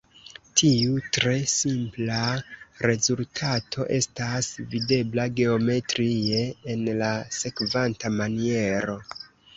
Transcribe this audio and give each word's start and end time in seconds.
Tiu 0.59 1.01
tre 1.17 1.33
simpla 1.55 2.21
rezultato 2.91 3.87
estas 3.99 4.49
videbla 4.73 5.27
geometrie, 5.41 6.43
en 6.75 6.83
la 7.03 7.15
sekvanta 7.43 8.13
maniero. 8.21 8.99